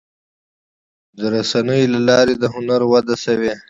[1.17, 3.53] د رسنیو له لارې د هنر وده شوې.